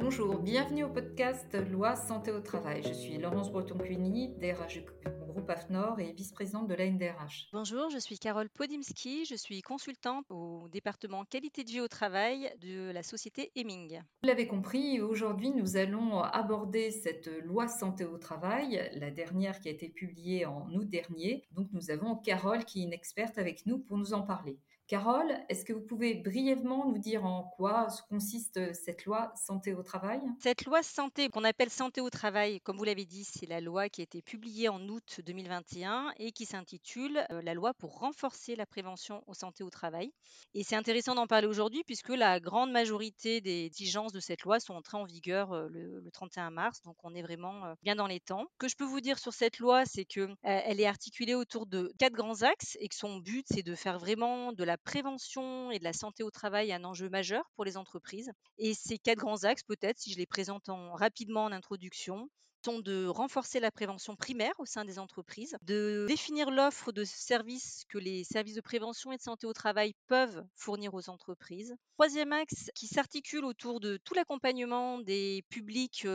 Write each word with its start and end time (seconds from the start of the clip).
Bonjour, 0.00 0.38
bienvenue 0.38 0.84
au 0.84 0.90
podcast 0.90 1.52
Loi 1.72 1.96
Santé 1.96 2.30
au 2.30 2.38
Travail. 2.38 2.84
Je 2.84 2.92
suis 2.92 3.18
Laurence 3.18 3.50
Breton-Cuny, 3.50 4.36
DRH 4.38 4.74
du 4.74 4.84
groupe 5.26 5.50
AFNOR 5.50 5.98
et 5.98 6.12
vice-présidente 6.12 6.68
de 6.68 6.74
l'ANDRH. 6.74 7.48
Bonjour, 7.52 7.90
je 7.90 7.98
suis 7.98 8.16
Carole 8.16 8.48
Podimski, 8.48 9.24
je 9.24 9.34
suis 9.34 9.60
consultante 9.60 10.24
au 10.30 10.68
département 10.70 11.24
qualité 11.24 11.64
de 11.64 11.70
vie 11.70 11.80
au 11.80 11.88
travail 11.88 12.48
de 12.60 12.92
la 12.92 13.02
société 13.02 13.50
Heming. 13.56 14.00
Vous 14.22 14.28
l'avez 14.28 14.46
compris, 14.46 15.00
aujourd'hui 15.00 15.50
nous 15.50 15.76
allons 15.76 16.20
aborder 16.20 16.92
cette 16.92 17.28
loi 17.42 17.66
santé 17.66 18.04
au 18.04 18.18
travail, 18.18 18.88
la 18.94 19.10
dernière 19.10 19.58
qui 19.58 19.66
a 19.66 19.72
été 19.72 19.88
publiée 19.88 20.46
en 20.46 20.72
août 20.74 20.88
dernier. 20.88 21.44
Donc 21.50 21.66
nous 21.72 21.90
avons 21.90 22.14
Carole 22.14 22.64
qui 22.64 22.82
est 22.82 22.84
une 22.84 22.92
experte 22.92 23.36
avec 23.36 23.66
nous 23.66 23.80
pour 23.80 23.98
nous 23.98 24.14
en 24.14 24.22
parler. 24.22 24.60
Carole, 24.88 25.30
est-ce 25.50 25.66
que 25.66 25.74
vous 25.74 25.82
pouvez 25.82 26.14
brièvement 26.14 26.86
nous 26.88 26.96
dire 26.96 27.26
en 27.26 27.42
quoi 27.42 27.88
consiste 28.08 28.72
cette 28.72 29.04
loi 29.04 29.30
santé 29.36 29.74
au 29.74 29.82
travail? 29.82 30.18
Cette 30.40 30.64
loi 30.64 30.82
santé 30.82 31.28
qu'on 31.28 31.44
appelle 31.44 31.68
santé 31.68 32.00
au 32.00 32.08
travail, 32.08 32.62
comme 32.62 32.78
vous 32.78 32.84
l'avez 32.84 33.04
dit, 33.04 33.24
c'est 33.24 33.44
la 33.44 33.60
loi 33.60 33.90
qui 33.90 34.00
a 34.00 34.04
été 34.04 34.22
publiée 34.22 34.70
en 34.70 34.80
août 34.88 35.20
2021 35.26 36.14
et 36.16 36.32
qui 36.32 36.46
s'intitule 36.46 37.22
euh, 37.30 37.42
la 37.42 37.52
loi 37.52 37.74
pour 37.74 37.98
renforcer 37.98 38.56
la 38.56 38.64
prévention 38.64 39.22
aux 39.26 39.34
santé 39.34 39.62
au 39.62 39.68
travail. 39.68 40.10
Et 40.54 40.64
c'est 40.64 40.74
intéressant 40.74 41.14
d'en 41.14 41.26
parler 41.26 41.48
aujourd'hui 41.48 41.82
puisque 41.84 42.08
la 42.08 42.40
grande 42.40 42.72
majorité 42.72 43.42
des 43.42 43.66
exigences 43.66 44.14
de 44.14 44.20
cette 44.20 44.40
loi 44.40 44.58
sont 44.58 44.72
entrées 44.72 44.96
en 44.96 45.04
vigueur 45.04 45.52
euh, 45.52 45.68
le, 45.68 46.10
31 46.14 46.48
mars, 46.48 46.80
donc 46.80 46.96
on 47.02 47.14
est 47.14 47.20
vraiment 47.20 47.66
euh, 47.66 47.74
bien 47.82 47.94
dans 47.94 48.06
les 48.06 48.20
temps. 48.20 48.46
Ce 48.54 48.58
que 48.58 48.68
je 48.68 48.76
peux 48.76 48.86
vous 48.86 49.02
dire 49.02 49.18
sur 49.18 49.34
cette 49.34 49.58
loi, 49.58 49.84
c'est 49.84 50.06
que 50.06 50.30
elle 50.42 50.80
est 50.80 50.86
articulée 50.86 51.34
autour 51.34 51.66
de 51.66 51.92
quatre 51.98 52.14
grands 52.14 52.40
axes 52.40 52.78
et 52.80 52.88
que 52.88 52.94
son 52.94 53.18
but 53.18 53.44
c'est 53.50 53.62
de 53.62 53.74
faire 53.74 53.98
vraiment 53.98 54.54
de 54.54 54.64
la 54.64 54.77
prévention 54.84 55.70
et 55.70 55.78
de 55.78 55.84
la 55.84 55.92
santé 55.92 56.22
au 56.22 56.30
travail 56.30 56.72
un 56.72 56.84
enjeu 56.84 57.08
majeur 57.08 57.50
pour 57.54 57.64
les 57.64 57.76
entreprises. 57.76 58.30
Et 58.58 58.74
ces 58.74 58.98
quatre 58.98 59.18
grands 59.18 59.44
axes, 59.44 59.62
peut-être, 59.62 59.98
si 59.98 60.12
je 60.12 60.18
les 60.18 60.26
présente 60.26 60.68
en, 60.68 60.92
rapidement 60.94 61.44
en 61.44 61.52
introduction, 61.52 62.28
sont 62.64 62.80
de 62.80 63.06
renforcer 63.06 63.60
la 63.60 63.70
prévention 63.70 64.16
primaire 64.16 64.54
au 64.58 64.66
sein 64.66 64.84
des 64.84 64.98
entreprises, 64.98 65.56
de 65.62 66.06
définir 66.08 66.50
l'offre 66.50 66.92
de 66.92 67.04
services 67.04 67.84
que 67.88 67.98
les 67.98 68.24
services 68.24 68.54
de 68.54 68.60
prévention 68.60 69.12
et 69.12 69.16
de 69.16 69.22
santé 69.22 69.46
au 69.46 69.52
travail 69.52 69.94
peuvent 70.06 70.44
fournir 70.56 70.94
aux 70.94 71.08
entreprises. 71.08 71.74
Troisième 71.94 72.32
axe 72.32 72.70
qui 72.74 72.86
s'articule 72.86 73.44
autour 73.44 73.80
de 73.80 73.98
tout 74.04 74.14
l'accompagnement 74.14 74.98
des 74.98 75.44
publics 75.50 76.06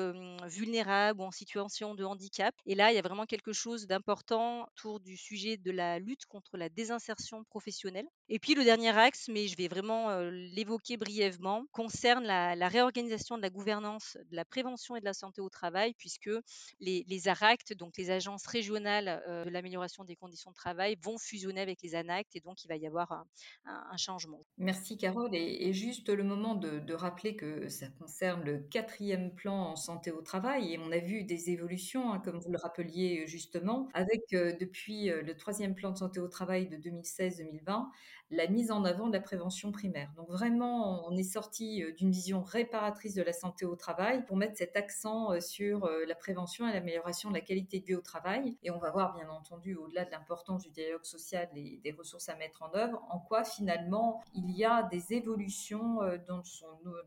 vulnérables 0.45 1.19
ou 1.19 1.23
en 1.23 1.31
situation 1.31 1.93
de 1.95 2.03
handicap. 2.03 2.55
Et 2.65 2.75
là, 2.75 2.91
il 2.91 2.95
y 2.95 2.99
a 2.99 3.01
vraiment 3.01 3.25
quelque 3.25 3.51
chose 3.51 3.85
d'important 3.85 4.63
autour 4.63 4.99
du 4.99 5.17
sujet 5.17 5.57
de 5.57 5.71
la 5.71 5.99
lutte 5.99 6.25
contre 6.25 6.57
la 6.57 6.69
désinsertion 6.69 7.43
professionnelle. 7.45 8.07
Et 8.29 8.39
puis 8.39 8.55
le 8.55 8.63
dernier 8.63 8.97
axe, 8.97 9.27
mais 9.27 9.47
je 9.47 9.57
vais 9.57 9.67
vraiment 9.67 10.19
l'évoquer 10.29 10.97
brièvement, 10.97 11.65
concerne 11.71 12.23
la, 12.23 12.55
la 12.55 12.67
réorganisation 12.67 13.37
de 13.37 13.41
la 13.41 13.49
gouvernance 13.49 14.17
de 14.29 14.35
la 14.35 14.45
prévention 14.45 14.95
et 14.95 14.99
de 14.99 15.05
la 15.05 15.13
santé 15.13 15.41
au 15.41 15.49
travail, 15.49 15.93
puisque 15.97 16.29
les, 16.79 17.05
les 17.07 17.27
ARACT, 17.27 17.73
donc 17.73 17.97
les 17.97 18.11
agences 18.11 18.45
régionales 18.45 19.23
euh, 19.27 19.45
de 19.45 19.49
l'amélioration 19.49 20.03
des 20.03 20.15
conditions 20.15 20.51
de 20.51 20.55
travail, 20.55 20.97
vont 21.01 21.17
fusionner 21.17 21.61
avec 21.61 21.81
les 21.81 21.95
ANACT 21.95 22.35
et 22.35 22.39
donc 22.39 22.63
il 22.63 22.67
va 22.67 22.75
y 22.75 22.87
avoir 22.87 23.25
un, 23.65 23.97
changement. 23.97 24.41
Merci 24.57 24.97
Carole. 24.97 25.33
Et, 25.33 25.71
juste 25.73 26.09
le 26.09 26.23
moment 26.23 26.55
de, 26.55 26.93
rappeler 26.93 27.35
que 27.35 27.69
ça 27.69 27.87
concerne 27.99 28.43
le 28.43 28.59
quatrième 28.59 29.33
plan 29.33 29.71
en 29.71 29.75
santé 29.75 30.11
au 30.11 30.21
travail 30.21 30.73
et 30.73 30.77
on 30.77 30.91
a 30.91 30.99
vu 30.99 31.23
des 31.23 31.49
évolutions, 31.49 32.13
hein, 32.13 32.19
comme 32.19 32.39
vous 32.39 32.51
le 32.51 32.57
rappeliez 32.57 33.25
justement, 33.27 33.89
avec 33.93 34.21
euh, 34.33 34.53
depuis 34.59 35.09
euh, 35.09 35.21
le 35.21 35.35
troisième 35.35 35.75
plan 35.75 35.91
de 35.91 35.97
santé 35.97 36.19
au 36.19 36.27
travail 36.27 36.67
de 36.67 36.77
2016-2020 36.77 37.87
la 38.35 38.47
mise 38.47 38.71
en 38.71 38.83
avant 38.83 39.07
de 39.07 39.13
la 39.13 39.21
prévention 39.21 39.71
primaire. 39.71 40.11
Donc 40.15 40.29
vraiment, 40.29 41.07
on 41.07 41.15
est 41.15 41.23
sorti 41.23 41.83
d'une 41.97 42.11
vision 42.11 42.41
réparatrice 42.41 43.15
de 43.15 43.23
la 43.23 43.33
santé 43.33 43.65
au 43.65 43.75
travail 43.75 44.25
pour 44.25 44.37
mettre 44.37 44.57
cet 44.57 44.75
accent 44.75 45.39
sur 45.39 45.89
la 46.07 46.15
prévention 46.15 46.67
et 46.67 46.73
l'amélioration 46.73 47.29
de 47.29 47.35
la 47.35 47.41
qualité 47.41 47.79
de 47.79 47.85
vie 47.85 47.95
au 47.95 48.01
travail. 48.01 48.57
Et 48.63 48.71
on 48.71 48.79
va 48.79 48.91
voir, 48.91 49.13
bien 49.15 49.29
entendu, 49.29 49.75
au-delà 49.75 50.05
de 50.05 50.11
l'importance 50.11 50.63
du 50.63 50.71
dialogue 50.71 51.05
social 51.05 51.49
et 51.55 51.79
des 51.83 51.91
ressources 51.91 52.29
à 52.29 52.35
mettre 52.35 52.63
en 52.63 52.73
œuvre, 52.75 53.03
en 53.09 53.19
quoi 53.19 53.43
finalement 53.43 54.23
il 54.33 54.51
y 54.51 54.65
a 54.65 54.83
des 54.83 55.13
évolutions 55.13 56.01
euh, 56.01 56.17
dans, 56.27 56.41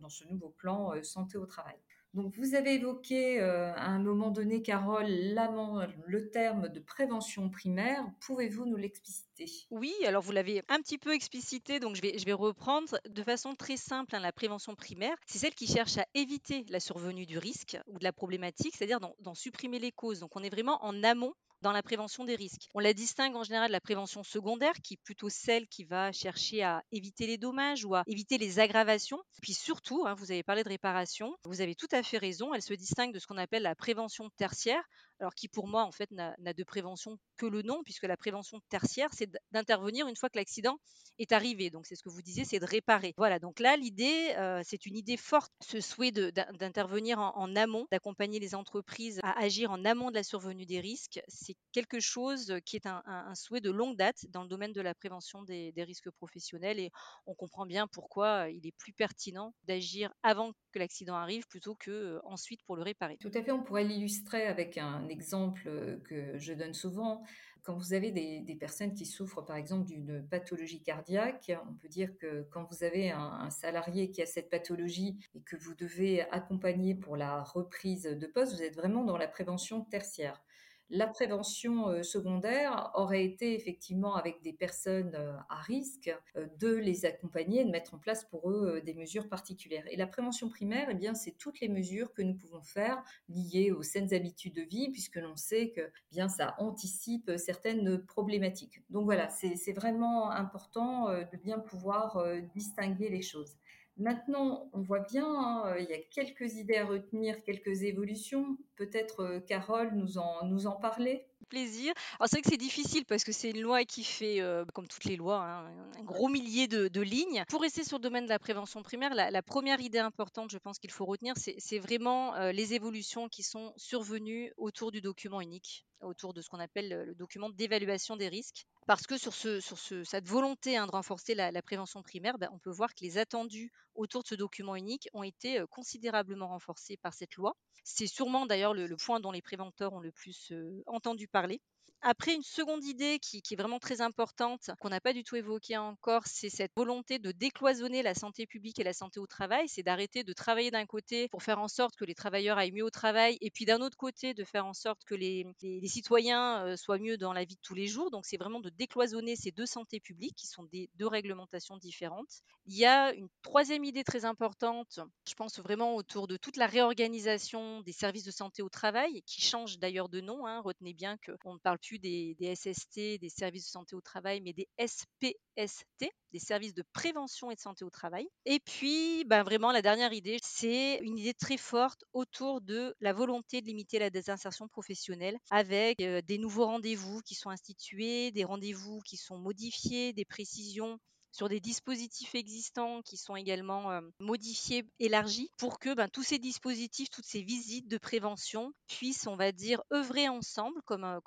dans 0.01 0.09
ce 0.09 0.25
nouveau 0.25 0.49
plan 0.51 0.93
euh, 0.95 1.03
santé 1.03 1.39
au 1.39 1.47
travail. 1.47 1.77
Donc, 2.15 2.35
vous 2.39 2.55
avez 2.55 2.75
évoqué 2.75 3.41
euh, 3.41 3.73
à 3.75 3.89
un 3.89 3.99
moment 3.99 4.31
donné, 4.31 4.63
Carole, 4.63 5.07
le 5.07 6.31
terme 6.31 6.69
de 6.69 6.81
prévention 6.81 7.51
primaire. 7.51 8.05
Pouvez-vous 8.21 8.65
nous 8.65 8.77
l'expliciter? 8.77 9.47
Oui, 9.71 9.93
alors 10.07 10.23
vous 10.23 10.33
l'avez 10.33 10.63
un 10.69 10.81
petit 10.81 10.97
peu 10.99 11.13
explicité, 11.13 11.79
donc 11.79 11.95
je 11.95 12.03
vais, 12.03 12.19
je 12.19 12.25
vais 12.25 12.33
reprendre 12.33 12.99
de 13.09 13.23
façon 13.23 13.55
très 13.55 13.77
simple. 13.77 14.17
Hein, 14.17 14.21
la 14.21 14.33
prévention 14.33 14.75
primaire, 14.75 15.17
c'est 15.27 15.39
celle 15.39 15.55
qui 15.55 15.67
cherche 15.67 15.99
à 15.99 16.07
éviter 16.15 16.65
la 16.71 16.81
survenue 16.81 17.27
du 17.27 17.39
risque 17.39 17.79
ou 17.87 17.99
de 17.99 18.05
la 18.05 18.13
problématique, 18.13 18.75
c'est-à-dire 18.77 19.01
d'en 19.01 19.35
supprimer 19.35 19.79
les 19.79 19.93
causes. 19.93 20.21
Donc, 20.21 20.37
on 20.37 20.43
est 20.43 20.51
vraiment 20.51 20.83
en 20.85 21.03
amont 21.03 21.35
dans 21.63 21.73
la 21.73 21.83
prévention 21.83 22.25
des 22.25 22.37
risques. 22.37 22.69
On 22.75 22.81
la 22.81 22.93
distingue 22.93 23.37
en 23.37 23.43
général 23.43 23.69
de 23.69 23.73
la 23.73 23.81
prévention 23.81 24.23
secondaire, 24.23 24.75
qui 24.83 24.95
est 24.95 25.03
plutôt 25.03 25.29
celle 25.29 25.67
qui 25.69 25.85
va 25.85 26.13
chercher 26.13 26.63
à 26.63 26.83
éviter 26.93 27.27
les 27.27 27.39
dommages 27.39 27.85
ou 27.85 27.95
à 27.95 28.03
éviter 28.07 28.39
les 28.39 28.59
aggravations. 28.59 29.21
Puis 29.43 29.55
surtout, 29.55 30.05
hein, 30.07 30.15
vous 30.15 30.31
avez 30.31 30.43
parlé 30.43 30.63
de 30.63 30.69
réparation, 30.69 31.35
vous 31.45 31.61
avez 31.61 31.75
tout 31.75 31.89
à 31.93 32.03
fait 32.03 32.19
raison, 32.19 32.55
elle 32.55 32.63
se 32.63 32.75
distingue 32.75 33.13
de 33.13 33.19
ce 33.19 33.27
qu'on 33.27 33.39
appelle 33.39 33.63
la 33.63 33.75
prévention 33.75 34.31
tertiaire, 34.37 34.83
alors 35.21 35.35
qui 35.35 35.49
pour 35.49 35.67
moi 35.67 35.85
en 35.85 35.93
fait 35.93 36.11
n'a 36.11 36.35
de 36.39 36.65
prévention 36.65 37.19
que 37.37 37.47
le 37.47 37.63
nom, 37.63 37.83
puisque 37.85 38.05
la 38.05 38.17
prévention 38.17 38.61
tertiaire, 38.69 39.09
c'est 39.13 39.31
d'intervenir 39.53 40.07
une 40.09 40.17
fois 40.17 40.29
que 40.29 40.37
l'accident 40.39 40.79
est 41.19 41.33
arrivé. 41.33 41.71
Donc 41.71 41.87
c'est 41.87 41.97
ce 41.97 42.03
que 42.03 42.09
vous 42.09 42.23
disiez, 42.23 42.45
c'est 42.45 42.59
de 42.59 42.67
réparer. 42.67 43.15
Voilà, 43.17 43.39
donc 43.39 43.61
là 43.61 43.77
l'idée, 43.77 44.35
euh, 44.37 44.61
c'est 44.65 44.87
une 44.87 44.97
idée 44.97 45.17
forte, 45.17 45.53
ce 45.61 45.81
souhait 45.81 46.13
d'intervenir 46.13 47.19
en, 47.19 47.35
en, 47.37 47.57
amont, 47.57 47.87
d'accompagner 47.91 48.39
les 48.39 48.55
entreprises 48.55 49.21
à 49.23 49.39
agir 49.39 49.71
en 49.71 49.85
amont 49.85 50.11
de 50.11 50.17
la 50.17 50.23
survenue 50.23 50.67
des 50.67 50.81
risques. 50.81 51.21
C'est 51.47 51.57
quelque 51.71 52.01
chose 52.01 52.55
qui 52.65 52.75
est 52.75 52.87
un, 52.87 53.35
souhait 53.37 53.61
de 53.61 53.71
longue 53.71 53.97
date 53.97 54.27
dans 54.31 54.43
le 54.43 54.49
domaine 54.49 54.73
de 54.73 54.81
la 54.81 54.95
prévention 54.95 55.45
des, 55.45 55.73
risques 55.77 56.11
professionnels 56.11 56.81
et 56.81 56.91
on 57.27 57.35
comprend 57.35 57.67
bien 57.67 57.87
pourquoi 57.87 58.51
il 58.51 58.67
est 58.67 58.75
plus 58.77 58.93
pertinent 58.93 59.55
d'agir 59.63 60.13
avant 60.25 60.53
que 60.73 60.81
l'accident 60.81 61.15
arrive 61.15 61.47
plutôt 61.47 61.77
que 61.77 62.19
ensuite 62.25 62.65
pour 62.65 62.75
le 62.75 62.83
réparer. 62.83 63.17
Tout 63.19 63.31
à 63.33 63.43
fait, 63.45 63.53
on 63.53 63.63
pourrait 63.63 63.85
l'illustrer 63.85 64.49
avec 64.49 64.77
un 64.77 65.07
exemple 65.09 66.01
que 66.03 66.37
je 66.37 66.53
donne 66.53 66.75
souvent. 66.75 67.23
Quand 67.63 67.77
vous 67.77 67.95
avez 67.95 68.11
des, 68.11 68.57
personnes 68.57 68.95
qui 68.95 69.07
souffrent 69.07 69.45
par 69.45 69.55
exemple 69.55 69.87
d'une 69.87 70.27
pathologie 70.29 70.83
cardiaque, 70.83 71.53
on 71.69 71.75
peut 71.75 71.89
dire 71.89 72.17
que 72.19 72.43
quand 72.51 72.65
vous 72.65 72.83
avez 72.83 73.13
un, 73.13 73.51
salarié 73.51 74.11
qui 74.11 74.21
a 74.21 74.27
cette 74.27 74.51
pathologie 74.51 75.19
et 75.35 75.43
que 75.43 75.57
vous 75.57 75.75
devez 75.75 76.23
accompagner 76.33 76.97
pour 76.97 77.17
la 77.17 77.45
reprise 77.45 78.03
de 78.03 78.27
poste, 78.27 78.55
vous 78.55 78.63
êtes 78.63 78.75
vraiment 78.75 79.05
dans 79.05 79.17
la 79.17 79.29
prévention 79.29 79.85
tertiaire. 79.85 80.43
La 80.89 81.09
prévention 81.09 81.89
euh, 81.89 82.05
secondaire 82.05 82.93
aurait 82.95 83.25
été 83.25 83.57
effectivement 83.57 84.15
avec 84.15 84.41
des 84.43 84.53
personnes 84.53 85.17
euh, 85.17 85.37
à 85.49 85.57
risque 85.57 86.17
euh, 86.37 86.47
de 86.61 86.69
les 86.69 87.05
accompagner, 87.05 87.65
de 87.65 87.71
mettre 87.71 87.95
en 87.95 87.99
place 87.99 88.25
pour 88.25 88.53
eux 88.53 88.81
des 88.83 88.95
mesures 88.95 89.29
particulières. 89.29 89.85
Et 89.91 89.97
la 89.97 90.07
prévention 90.07 90.49
primaire, 90.49 90.87
eh 90.89 90.95
bien, 90.95 91.15
c'est 91.15 91.33
toutes 91.33 91.59
les 91.59 91.69
mesures 91.69 92.13
que 92.13 92.23
nous 92.23 92.37
pouvons 92.37 92.63
faire 92.63 93.03
liées 93.29 93.73
aux 93.73 93.83
saines 93.83 94.15
habitudes 94.15 94.55
de 94.55 94.63
vie, 94.63 94.89
puisque 94.93 95.17
l'on 95.17 95.35
sait 95.35 95.71
que 95.71 95.81
eh 95.81 96.13
bien 96.13 96.29
ça 96.29 96.55
anticipe 96.59 97.33
certaines 97.37 97.99
problématiques. 98.07 98.85
Donc 98.89 99.07
voilà, 99.07 99.29
c'est 99.29 99.73
vraiment 99.73 100.31
important 100.31 101.09
de 101.09 101.37
bien 101.37 101.59
pouvoir 101.59 102.25
distinguer 102.55 103.09
les 103.09 103.23
choses. 103.23 103.57
Maintenant, 103.99 104.69
on 104.75 104.83
voit 104.83 105.01
bien, 105.01 105.25
hein, 105.27 105.75
il 105.79 105.87
y 105.87 105.95
a 105.95 105.99
quelques 105.99 106.57
idées 106.57 106.77
à 106.77 106.85
retenir, 106.85 107.43
quelques 107.45 107.83
évolutions. 107.83 108.59
Peut-être 108.77 109.21
euh, 109.21 109.41
Carole 109.41 109.93
nous 109.95 110.19
en, 110.19 110.73
parler 110.73 111.27
Plaisir. 111.49 111.95
C'est 112.21 112.33
vrai 112.33 112.43
que 112.43 112.51
c'est 112.51 112.57
difficile 112.59 113.07
parce 113.07 113.25
que 113.25 113.33
c'est 113.33 113.51
une 113.51 113.63
loi 113.63 113.85
qui 113.85 114.05
fait, 114.05 114.41
euh, 114.41 114.67
comme 114.75 114.87
toutes 114.87 115.05
les 115.05 115.17
lois, 115.17 115.43
hein, 115.43 115.73
un 115.99 116.03
gros 116.03 116.29
millier 116.29 116.67
de, 116.67 117.01
lignes. 117.01 117.45
Pour 117.49 117.63
rester 117.63 117.85
sur 117.85 117.97
le 117.97 118.03
domaine 118.03 118.25
de 118.25 118.29
la 118.29 118.39
prévention 118.39 118.83
primaire, 118.83 119.15
la, 119.15 119.43
première 119.43 119.81
idée 119.81 120.01
importante, 120.01 120.51
je 120.51 120.59
pense 120.59 120.79
qu'il 120.79 120.91
faut 120.91 121.07
retenir, 121.07 121.35
c'est 121.37 121.79
vraiment 121.79 122.35
euh, 122.35 122.53
les 122.53 122.75
évolutions 122.75 123.29
qui 123.29 123.43
sont 123.43 123.73
survenues 123.77 124.53
autour 124.59 124.91
du 124.91 125.01
document 125.01 125.41
unique, 125.41 125.87
autour 126.03 126.35
de 126.35 126.43
ce 126.43 126.51
qu'on 126.51 126.61
appelle 126.61 126.91
le, 126.91 127.05
le 127.05 127.15
document 127.15 127.49
d'évaluation 127.49 128.17
des 128.17 128.29
risques. 128.29 128.67
Parce 128.87 129.07
que 129.07 129.19
sur, 129.19 129.35
ce, 129.35 129.61
sur 129.61 129.79
ce, 129.79 130.05
cette 130.05 130.29
volonté 130.29 130.77
hein, 130.77 130.87
de 130.87 130.93
renforcer 130.93 131.35
la, 131.35 131.51
prévention 131.63 132.03
primaire, 132.03 132.39
ben, 132.39 132.49
on 132.53 132.59
peut 132.59 132.71
voir 132.71 132.95
que 132.95 133.05
les 133.05 133.19
attendus 133.19 133.73
autour 133.95 134.23
de 134.23 134.29
ce 134.29 134.35
document 134.37 134.77
unique 134.77 135.09
ont 135.13 135.25
été 135.25 135.63
considérablement 135.71 136.49
renforcés 136.49 136.97
par 136.97 137.13
cette 137.13 137.35
loi. 137.35 137.57
C'est 137.83 138.07
sûrement 138.07 138.47
d'ailleurs 138.47 138.75
le, 138.75 138.97
point 138.97 139.19
dont 139.19 139.33
les 139.33 139.43
préventeurs 139.43 139.93
ont 139.93 140.01
le 140.01 140.13
plus 140.13 140.53
entendu 140.87 141.27
parler. 141.27 141.61
Après, 142.09 142.35
une 142.35 142.45
seconde 142.45 142.85
idée 142.85 143.19
qui, 143.19 143.43
est 143.51 143.57
vraiment 143.57 143.81
très 143.81 144.01
importante, 144.01 144.71
qu'on 144.79 144.91
n'a 144.91 145.01
pas 145.01 145.13
du 145.13 145.25
tout 145.25 145.35
évoquée 145.35 145.77
encore, 145.77 146.23
c'est 146.25 146.51
cette 146.51 146.71
volonté 146.77 147.19
de 147.19 147.33
décloisonner 147.33 148.05
la 148.05 148.15
santé 148.15 148.47
publique 148.47 148.79
et 148.79 148.85
la 148.85 148.93
santé 148.93 149.19
au 149.19 149.27
travail. 149.27 149.67
C'est 149.67 149.83
d'arrêter 149.83 150.23
de 150.23 150.33
travailler 150.33 150.71
d'un 150.71 150.87
côté 150.87 151.27
pour 151.31 151.43
faire 151.43 151.59
en 151.59 151.67
sorte 151.67 151.97
que 151.97 152.05
les 152.05 152.15
travailleurs 152.15 152.59
aillent 152.59 152.71
mieux 152.71 152.85
au 152.85 152.91
travail, 152.91 153.39
et 153.41 153.51
puis 153.51 153.65
d'un 153.65 153.81
autre 153.81 153.97
côté 153.97 154.35
de 154.35 154.45
faire 154.45 154.67
en 154.67 154.73
sorte 154.73 155.03
que 155.05 155.17
les 155.17 155.49
citoyens 155.83 156.65
euh, 156.65 156.77
soient 156.77 156.99
mieux 156.99 157.19
dans 157.19 157.33
la 157.33 157.45
vie 157.45 157.57
de 157.57 157.61
tous 157.61 157.75
les 157.75 157.89
jours. 157.89 158.13
Donc 158.13 158.25
c'est 158.25 158.37
vraiment 158.37 158.61
de 158.61 158.71
décloisonner 158.71 159.35
ces 159.35 159.51
deux 159.51 159.67
santé 159.67 159.99
publiques 159.99 160.37
qui 160.37 160.47
sont 160.47 160.63
des 160.63 160.89
deux 160.95 161.09
réglementations 161.09 161.77
différentes. 161.77 162.41
Il 162.67 162.77
y 162.77 162.85
a 162.85 163.13
une 163.15 163.29
troisième 163.43 163.85
idée 163.85 164.05
très 164.05 164.25
importante, 164.25 165.01
je 165.27 165.35
pense 165.35 165.59
vraiment 165.59 165.97
autour 165.97 166.29
de 166.29 166.37
toute 166.37 166.57
la 166.57 166.67
réorganisation 166.67 167.81
des 167.81 167.93
services 167.93 168.25
de 168.25 168.31
santé 168.31 168.63
au 168.63 168.69
travail, 168.69 169.23
qui 169.27 169.41
change 169.41 169.79
d'ailleurs 169.81 170.09
de 170.09 170.21
nom. 170.21 170.47
hein. 170.47 170.61
Retenez 170.61 170.93
bien 170.93 171.17
qu'on 171.43 171.55
ne 171.55 171.59
parle 171.59 171.79
plus 171.79 171.96
des, 171.99 172.37
SST, 172.55 173.19
des 173.21 173.29
services 173.29 173.65
de 173.65 173.71
santé 173.71 173.97
au 173.97 174.01
travail, 174.01 174.41
mais 174.41 174.53
des 174.53 174.69
SPST, 174.79 176.11
des 176.33 176.39
services 176.39 176.75
de 176.75 176.85
prévention 176.93 177.51
et 177.51 177.55
de 177.55 177.61
santé 177.61 177.85
au 177.85 177.91
travail. 177.91 178.29
Et 178.45 178.61
puis, 178.61 179.25
ben, 179.25 179.43
vraiment, 179.43 179.73
la 179.73 179.83
dernière 179.83 180.13
idée, 180.13 180.39
c'est 180.43 180.99
une 181.03 181.19
idée 181.19 181.35
très 181.35 181.57
forte 181.57 182.05
autour 182.13 182.61
de 182.61 182.95
la 183.01 183.13
volonté 183.13 183.61
de 183.61 183.67
limiter 183.67 183.99
la 183.99 184.11
désinsertion 184.11 184.69
professionnelle 184.69 185.39
avec 185.51 186.01
euh, 186.01 186.21
des 186.23 186.39
nouveaux 186.39 186.67
rendez-vous 186.67 187.21
qui 187.23 187.35
sont 187.35 187.51
institués, 187.51 188.31
des 188.33 188.45
rendez-vous 188.45 189.01
qui 189.01 189.17
sont 189.17 189.39
modifiés, 189.39 190.13
des 190.13 190.25
précisions 190.25 190.99
sur 191.37 191.51
des 191.51 191.61
dispositifs 191.61 192.35
existants 192.35 193.03
qui 193.03 193.19
sont 193.19 193.37
également 193.37 193.91
euh, 193.91 194.01
modifiés, 194.21 194.89
élargis, 194.99 195.51
pour 195.59 195.79
que 195.79 195.95
ben, 195.95 196.09
tous 196.09 196.23
ces 196.23 196.39
dispositifs, 196.39 197.11
toutes 197.11 197.27
ces 197.27 197.43
visites 197.43 197.89
de 197.89 197.99
prévention 197.99 198.73
puissent, 198.89 199.27
on 199.27 199.37
va 199.37 199.53
dire, 199.53 199.83
œuvrer 199.93 200.31
ensemble 200.31 200.81
comme 200.87 201.05
un, 201.05 201.21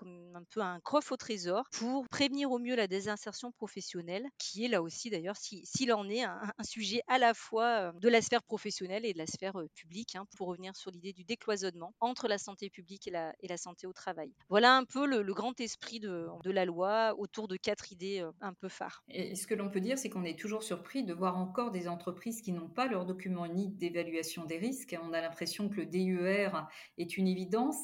peu 0.49 0.61
un 0.61 0.79
coffre 0.79 1.11
au 1.11 1.17
trésor 1.17 1.65
pour 1.71 2.07
prévenir 2.09 2.49
au 2.51 2.57
mieux 2.57 2.75
la 2.75 2.87
désinsertion 2.87 3.51
professionnelle, 3.51 4.25
qui 4.39 4.65
est 4.65 4.67
là 4.67 4.81
aussi 4.81 5.11
d'ailleurs, 5.11 5.37
si- 5.37 5.63
s'il 5.63 5.93
en 5.93 6.09
est, 6.09 6.23
un, 6.23 6.41
sujet 6.63 7.01
à 7.07 7.19
la 7.19 7.35
fois 7.35 7.65
euh, 7.65 7.91
de 7.99 8.09
la 8.09 8.21
sphère 8.21 8.43
professionnelle 8.43 9.05
et 9.05 9.13
de 9.13 9.19
la 9.19 9.27
sphère 9.27 9.59
euh, 9.59 9.67
publique, 9.75 10.15
hein, 10.15 10.25
pour 10.37 10.47
revenir 10.47 10.75
sur 10.75 10.89
l'idée 10.89 11.13
du 11.13 11.23
décloisonnement 11.23 11.93
entre 11.99 12.27
la 12.27 12.39
santé 12.39 12.71
publique 12.71 13.07
et 13.07 13.11
la, 13.11 13.57
santé 13.57 13.85
au 13.85 13.93
travail. 13.93 14.33
Voilà 14.49 14.75
un 14.75 14.85
peu 14.85 15.05
le, 15.05 15.33
grand 15.33 15.59
esprit 15.59 15.99
de, 15.99 16.29
la 16.45 16.65
loi 16.65 17.13
autour 17.17 17.47
de 17.47 17.57
quatre 17.57 17.91
idées 17.91 18.25
un 18.41 18.53
peu 18.53 18.69
phares. 18.69 19.03
Et 19.09 19.35
ce 19.35 19.45
que 19.45 19.53
l'on 19.53 19.69
peut 19.69 19.81
dire, 19.81 19.98
c'est 19.99 20.09
qu'on 20.09 20.23
est 20.23 20.39
toujours 20.39 20.63
surpris 20.63 21.03
de 21.03 21.13
voir 21.13 21.37
encore 21.37 21.71
des 21.71 21.87
entreprises 21.87 22.41
qui 22.41 22.51
n'ont 22.51 22.69
pas 22.69 22.87
leur 22.87 23.05
document 23.05 23.45
unique 23.45 23.77
d'évaluation 23.77 24.45
des 24.45 24.57
risques. 24.57 24.97
On 25.03 25.13
a 25.13 25.21
l'impression 25.21 25.69
que 25.69 25.81
le 25.81 25.85
DUR 25.85 26.67
est 26.97 27.17
une 27.17 27.27
évidence 27.27 27.77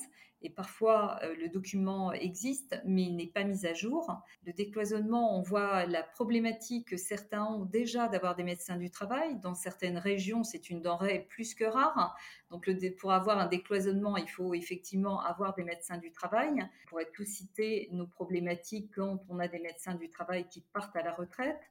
et 0.46 0.50
parfois 0.52 1.20
euh, 1.24 1.34
le 1.36 1.50
document 1.50 2.14
existe, 2.14 2.80
mais 2.86 3.04
il 3.04 3.16
n'est 3.16 3.26
pas 3.26 3.44
mis 3.44 3.66
à 3.66 3.74
jour. 3.74 4.16
Le 4.46 4.54
décloisonnement, 4.54 5.36
on 5.38 5.42
voit 5.42 5.88
la 5.88 6.04
problématique 6.04 6.90
que 6.90 6.98
certains 6.98 7.44
ont 7.46 7.66
déjà 7.66 8.08
d'avoir 8.08 8.36
des 8.36 8.44
médecins 8.44 8.78
du 8.78 8.92
travail. 8.92 9.40
Dans 9.40 9.56
certaines 9.56 9.98
régions, 9.98 10.44
c'est 10.44 10.70
une 10.70 10.84
denrée 10.84 11.26
plus 11.30 11.56
que 11.56 11.64
rare. 11.64 12.16
Donc, 12.52 12.70
pour 13.00 13.12
avoir 13.12 13.40
un 13.40 13.48
décloisonnement, 13.48 14.18
il 14.18 14.30
faut 14.30 14.54
effectivement 14.54 15.20
avoir 15.22 15.56
des 15.56 15.64
médecins 15.64 15.98
du 15.98 16.12
travail. 16.12 16.54
On 16.86 16.90
pourrait 16.90 17.10
tout 17.12 17.26
citer 17.26 17.90
nos 17.92 18.06
problématiques 18.06 18.92
quand 18.94 19.20
on 19.30 19.40
a 19.40 19.48
des 19.48 19.60
médecins 19.60 19.96
du 19.96 20.10
travail 20.10 20.48
qui 20.48 20.62
partent 20.62 20.96
à 20.96 21.02
la 21.02 21.14
retraite. 21.14 21.62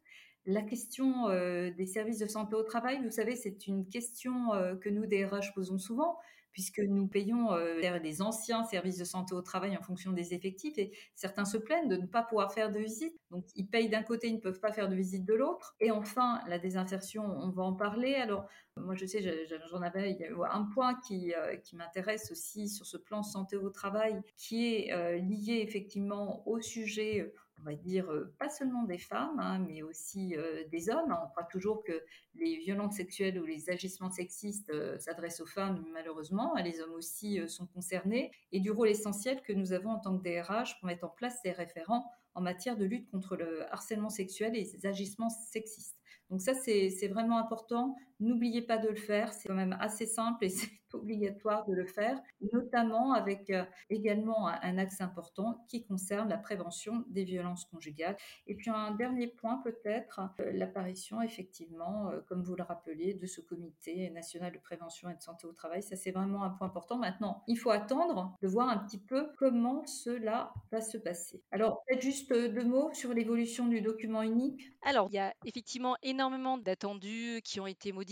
La 0.46 0.62
question 0.62 1.28
euh, 1.28 1.70
des 1.70 1.86
services 1.86 2.18
de 2.18 2.26
santé 2.26 2.54
au 2.54 2.62
travail, 2.62 3.02
vous 3.02 3.10
savez, 3.10 3.34
c'est 3.34 3.66
une 3.66 3.88
question 3.88 4.52
euh, 4.52 4.76
que 4.76 4.88
nous, 4.90 5.06
DRH, 5.06 5.54
posons 5.54 5.78
souvent 5.78 6.18
puisque 6.54 6.78
nous 6.78 7.08
payons 7.08 7.52
euh, 7.52 7.98
les 7.98 8.22
anciens 8.22 8.64
services 8.64 8.96
de 8.96 9.04
santé 9.04 9.34
au 9.34 9.42
travail 9.42 9.76
en 9.76 9.82
fonction 9.82 10.12
des 10.12 10.34
effectifs 10.34 10.78
et 10.78 10.92
certains 11.16 11.44
se 11.44 11.58
plaignent 11.58 11.88
de 11.88 11.96
ne 11.96 12.06
pas 12.06 12.22
pouvoir 12.22 12.54
faire 12.54 12.72
de 12.72 12.78
visite. 12.78 13.12
Donc 13.32 13.44
ils 13.56 13.66
payent 13.66 13.88
d'un 13.88 14.04
côté, 14.04 14.28
ils 14.28 14.36
ne 14.36 14.40
peuvent 14.40 14.60
pas 14.60 14.72
faire 14.72 14.88
de 14.88 14.94
visite 14.94 15.24
de 15.24 15.34
l'autre. 15.34 15.74
Et 15.80 15.90
enfin, 15.90 16.40
la 16.46 16.60
désinsertion, 16.60 17.24
on 17.24 17.50
va 17.50 17.64
en 17.64 17.74
parler. 17.74 18.14
Alors 18.14 18.46
moi 18.76 18.94
je 18.94 19.04
sais, 19.04 19.20
j'en 19.68 19.82
avais 19.82 20.16
un 20.48 20.62
point 20.72 20.94
qui, 21.06 21.34
euh, 21.34 21.56
qui 21.56 21.74
m'intéresse 21.74 22.30
aussi 22.30 22.68
sur 22.68 22.86
ce 22.86 22.96
plan 22.96 23.24
santé 23.24 23.56
au 23.56 23.70
travail 23.70 24.22
qui 24.36 24.76
est 24.76 25.20
lié 25.20 25.60
effectivement 25.60 26.46
au 26.46 26.60
sujet 26.60 27.32
on 27.64 27.70
va 27.70 27.76
dire, 27.76 28.06
pas 28.38 28.50
seulement 28.50 28.82
des 28.82 28.98
femmes, 28.98 29.38
hein, 29.38 29.58
mais 29.58 29.82
aussi 29.82 30.36
des 30.70 30.90
hommes. 30.90 31.16
On 31.22 31.28
croit 31.28 31.44
toujours 31.44 31.82
que 31.82 32.04
les 32.34 32.56
violences 32.58 32.96
sexuelles 32.96 33.40
ou 33.40 33.46
les 33.46 33.70
agissements 33.70 34.10
sexistes 34.10 34.70
s'adressent 35.00 35.40
aux 35.40 35.46
femmes, 35.46 35.82
malheureusement. 35.92 36.54
Les 36.62 36.80
hommes 36.80 36.92
aussi 36.92 37.40
sont 37.48 37.66
concernés. 37.66 38.30
Et 38.52 38.60
du 38.60 38.70
rôle 38.70 38.90
essentiel 38.90 39.40
que 39.40 39.52
nous 39.54 39.72
avons 39.72 39.90
en 39.90 39.98
tant 39.98 40.18
que 40.18 40.22
DRH 40.22 40.78
pour 40.78 40.88
mettre 40.88 41.04
en 41.04 41.08
place 41.08 41.38
ces 41.42 41.52
référents 41.52 42.10
en 42.34 42.42
matière 42.42 42.76
de 42.76 42.84
lutte 42.84 43.10
contre 43.10 43.36
le 43.36 43.62
harcèlement 43.72 44.10
sexuel 44.10 44.56
et 44.56 44.60
les 44.60 44.86
agissements 44.86 45.30
sexistes. 45.30 45.96
Donc 46.30 46.40
ça, 46.40 46.52
c'est 46.54 47.08
vraiment 47.08 47.38
important. 47.38 47.94
N'oubliez 48.20 48.62
pas 48.62 48.78
de 48.78 48.88
le 48.88 48.96
faire. 48.96 49.32
C'est 49.32 49.48
quand 49.48 49.54
même 49.54 49.76
assez 49.80 50.06
simple 50.06 50.44
et 50.44 50.48
c'est 50.50 50.70
obligatoire 50.94 51.66
de 51.66 51.74
le 51.74 51.86
faire, 51.86 52.20
notamment 52.52 53.12
avec 53.12 53.50
euh, 53.50 53.64
également 53.90 54.48
un, 54.48 54.78
axe 54.78 55.00
important 55.00 55.64
qui 55.68 55.84
concerne 55.84 56.28
la 56.28 56.38
prévention 56.38 57.04
des 57.08 57.24
violences 57.24 57.64
conjugales. 57.66 58.16
Et 58.46 58.54
puis 58.54 58.70
un 58.70 58.92
dernier 58.92 59.28
point 59.28 59.60
peut-être, 59.62 60.20
euh, 60.40 60.52
l'apparition 60.52 61.20
effectivement, 61.20 62.10
euh, 62.10 62.20
comme 62.28 62.42
vous 62.42 62.56
le 62.56 62.62
rappeliez, 62.62 63.14
de 63.14 63.26
ce 63.26 63.40
comité 63.40 64.10
national 64.10 64.52
de 64.52 64.58
prévention 64.58 65.10
et 65.10 65.14
de 65.14 65.22
santé 65.22 65.46
au 65.46 65.52
travail. 65.52 65.82
Ça, 65.82 65.96
c'est 65.96 66.10
vraiment 66.10 66.42
un 66.42 66.50
point 66.50 66.66
important. 66.66 66.98
Maintenant, 66.98 67.42
il 67.46 67.56
faut 67.56 67.70
attendre 67.70 68.36
de 68.42 68.48
voir 68.48 68.68
un 68.68 68.78
petit 68.78 68.98
peu 68.98 69.28
comment 69.38 69.84
cela 69.86 70.52
va 70.72 70.80
se 70.80 70.98
passer. 70.98 71.42
Alors, 71.50 71.82
peut-être 71.86 72.02
juste 72.02 72.32
deux 72.32 72.64
mots 72.64 72.92
sur 72.92 73.12
l'évolution 73.12 73.66
du 73.66 73.80
document 73.80 74.22
unique? 74.22 74.72
Alors, 74.82 75.08
il 75.10 75.14
y 75.14 75.18
a 75.18 75.34
effectivement 75.44 75.96
énormément 76.02 76.58
d'attendus 76.58 77.40
qui 77.44 77.60
ont 77.60 77.66
été 77.66 77.92
modifiés. 77.92 78.03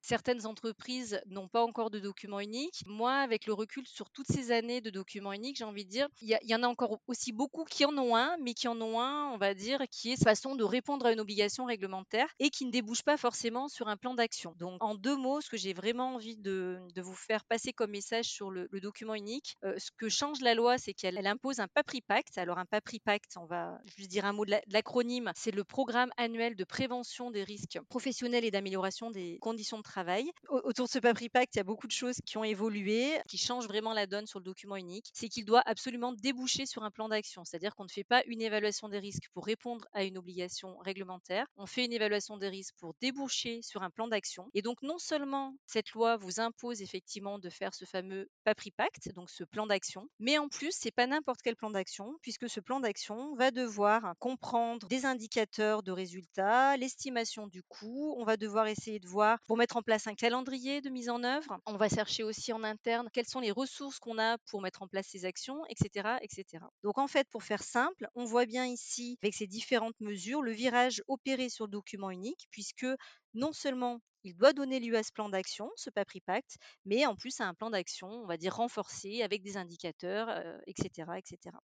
Certaines 0.00 0.46
entreprises 0.46 1.20
n'ont 1.26 1.48
pas 1.48 1.62
encore 1.62 1.90
de 1.90 1.98
document 1.98 2.40
unique. 2.40 2.82
Moi, 2.86 3.14
avec 3.14 3.46
le 3.46 3.52
recul 3.52 3.86
sur 3.86 4.10
toutes 4.10 4.26
ces 4.26 4.52
années 4.52 4.80
de 4.80 4.90
documents 4.90 5.32
uniques, 5.32 5.56
j'ai 5.56 5.64
envie 5.64 5.84
de 5.84 5.90
dire, 5.90 6.08
il 6.20 6.38
y, 6.42 6.54
en 6.54 6.62
a 6.62 6.68
encore 6.68 7.00
aussi 7.06 7.32
beaucoup 7.32 7.64
qui 7.64 7.84
en 7.84 7.96
ont 7.96 8.16
un, 8.16 8.36
mais 8.42 8.54
qui 8.54 8.68
en 8.68 8.80
ont 8.80 9.00
un, 9.00 9.30
on 9.32 9.38
va 9.38 9.54
dire, 9.54 9.82
qui 9.90 10.12
est 10.12 10.22
façon 10.22 10.54
de 10.54 10.64
répondre 10.64 11.06
à 11.06 11.12
une 11.12 11.20
obligation 11.20 11.64
réglementaire 11.64 12.28
et 12.38 12.50
qui 12.50 12.64
ne 12.64 12.70
débouche 12.70 13.02
pas 13.02 13.16
forcément 13.16 13.68
sur 13.68 13.88
un 13.88 13.96
plan 13.96 14.14
d'action. 14.14 14.54
Donc, 14.58 14.82
en 14.82 14.94
deux 14.94 15.16
mots, 15.16 15.40
ce 15.40 15.50
que 15.50 15.56
j'ai 15.56 15.72
vraiment 15.72 16.14
envie 16.14 16.36
de, 16.36 16.78
vous 16.96 17.14
faire 17.14 17.44
passer 17.44 17.72
comme 17.72 17.90
message 17.90 18.26
sur 18.26 18.50
le, 18.50 18.68
document 18.80 19.14
unique, 19.14 19.56
euh, 19.64 19.74
ce 19.78 19.90
que 19.96 20.08
change 20.08 20.40
la 20.40 20.54
loi, 20.54 20.78
c'est 20.78 20.94
qu'elle 20.94 21.26
impose 21.26 21.60
un 21.60 21.68
PAPRI 21.68 22.00
Pacte. 22.02 22.38
Alors, 22.38 22.58
un 22.58 22.66
PAPRI 22.66 23.00
Pacte, 23.00 23.36
on 23.36 23.46
va 23.46 23.78
juste 23.96 24.10
dire 24.10 24.24
un 24.24 24.32
mot 24.32 24.44
de 24.44 24.54
l'acronyme, 24.68 25.32
c'est 25.34 25.50
le 25.50 25.64
programme 25.64 26.10
annuel 26.16 26.56
de 26.56 26.64
prévention 26.64 27.30
des 27.30 27.44
risques 27.44 27.78
professionnels 27.88 28.44
et 28.44 28.50
d'amélioration 28.50 29.10
des 29.10 29.38
conditions 29.40 29.78
de 29.78 29.82
travail. 29.82 30.30
Autour 30.48 30.86
de 30.86 30.90
ce 30.90 30.98
PAPRI 30.98 31.28
Pacte, 31.28 31.54
il 31.54 31.58
y 31.58 31.60
a 31.60 31.64
beaucoup 31.64 31.86
de 31.86 31.92
choses 31.92 32.16
qui 32.24 32.38
ont 32.38 32.44
évolué, 32.44 33.20
qui 33.28 33.38
changent 33.38 33.66
vraiment 33.66 33.92
la 33.92 34.06
donne 34.06 34.26
sur 34.26 34.38
le 34.38 34.44
document 34.44 34.76
unique. 34.76 35.10
C'est 35.14 35.28
qu'il 35.28 35.44
doit 35.44 35.62
absolument 35.66 36.12
déboucher 36.12 36.66
sur 36.66 36.82
un 36.82 36.90
plan 36.90 37.08
d'action, 37.08 37.44
c'est-à-dire 37.44 37.74
qu'on 37.74 37.84
ne 37.84 37.88
fait 37.88 38.04
pas 38.04 38.22
une 38.26 38.42
évaluation 38.42 38.88
des 38.88 38.98
risques 38.98 39.28
pour 39.32 39.46
répondre 39.46 39.86
à 39.92 40.04
une 40.04 40.18
obligation 40.18 40.78
réglementaire, 40.78 41.46
on 41.56 41.66
fait 41.66 41.84
une 41.84 41.92
évaluation 41.92 42.36
des 42.36 42.48
risques 42.48 42.74
pour 42.78 42.94
déboucher 43.00 43.60
sur 43.62 43.82
un 43.82 43.90
plan 43.90 44.08
d'action. 44.08 44.48
Et 44.54 44.62
donc 44.62 44.82
non 44.82 44.98
seulement 44.98 45.54
cette 45.66 45.90
loi 45.92 46.16
vous 46.16 46.40
impose 46.40 46.82
effectivement 46.82 47.38
de 47.38 47.50
faire 47.50 47.74
ce 47.74 47.84
fameux 47.84 48.28
PAPRI 48.44 48.70
Pacte, 48.72 49.12
donc 49.14 49.30
ce 49.30 49.44
plan 49.44 49.66
d'action, 49.66 50.08
mais 50.18 50.38
en 50.38 50.48
plus 50.48 50.72
c'est 50.72 50.90
pas 50.90 51.06
n'importe 51.06 51.40
quel 51.42 51.56
plan 51.56 51.70
d'action, 51.70 52.14
puisque 52.22 52.48
ce 52.48 52.60
plan 52.60 52.80
d'action 52.80 53.34
va 53.36 53.50
devoir 53.50 54.14
comprendre 54.18 54.86
des 54.88 55.06
indicateurs 55.06 55.82
de 55.82 55.92
résultats, 55.92 56.76
l'estimation 56.76 57.46
du 57.46 57.62
coût, 57.62 58.14
on 58.18 58.24
va 58.24 58.36
devoir 58.36 58.66
essayer 58.66 58.98
de 58.98 59.08
voir 59.08 59.29
pour 59.46 59.56
mettre 59.56 59.76
en 59.76 59.82
place 59.82 60.06
un 60.06 60.14
calendrier 60.14 60.80
de 60.80 60.90
mise 60.90 61.10
en 61.10 61.22
œuvre, 61.24 61.58
on 61.66 61.76
va 61.76 61.88
chercher 61.88 62.22
aussi 62.22 62.52
en 62.52 62.62
interne 62.64 63.08
quelles 63.12 63.26
sont 63.26 63.40
les 63.40 63.50
ressources 63.50 63.98
qu'on 63.98 64.18
a 64.18 64.38
pour 64.48 64.62
mettre 64.62 64.82
en 64.82 64.88
place 64.88 65.06
ces 65.08 65.24
actions, 65.24 65.64
etc., 65.68 66.18
etc. 66.22 66.64
Donc 66.82 66.98
en 66.98 67.06
fait, 67.06 67.28
pour 67.30 67.42
faire 67.42 67.62
simple, 67.62 68.08
on 68.14 68.24
voit 68.24 68.46
bien 68.46 68.66
ici 68.66 69.18
avec 69.22 69.34
ces 69.34 69.46
différentes 69.46 69.98
mesures 70.00 70.42
le 70.42 70.52
virage 70.52 71.02
opéré 71.08 71.48
sur 71.48 71.66
le 71.66 71.70
document 71.70 72.10
unique, 72.10 72.46
puisque 72.50 72.86
non 73.34 73.52
seulement 73.52 74.00
il 74.24 74.36
doit 74.36 74.52
donner 74.52 74.80
lieu 74.80 74.96
à 74.96 75.02
ce 75.02 75.12
plan 75.12 75.28
d'action, 75.28 75.70
ce 75.76 75.90
PAPRI 75.90 76.20
Pacte, 76.20 76.56
mais 76.84 77.06
en 77.06 77.16
plus 77.16 77.40
à 77.40 77.46
un 77.46 77.54
plan 77.54 77.70
d'action, 77.70 78.08
on 78.08 78.26
va 78.26 78.36
dire 78.36 78.54
renforcé 78.54 79.22
avec 79.22 79.42
des 79.42 79.56
indicateurs, 79.56 80.28
euh, 80.28 80.58
etc., 80.66 81.08
etc. 81.16 81.56